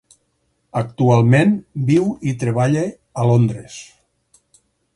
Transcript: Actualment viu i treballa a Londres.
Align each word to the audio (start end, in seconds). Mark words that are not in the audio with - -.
Actualment 0.79 1.51
viu 1.89 2.07
i 2.31 2.35
treballa 2.45 2.87
a 3.21 3.27
Londres. 3.33 3.77